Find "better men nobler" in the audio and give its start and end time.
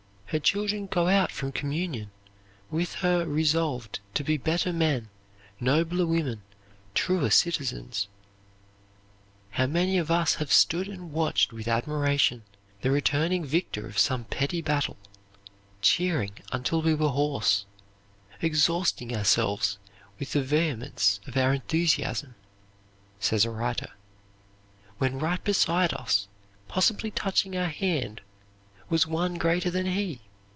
4.37-6.05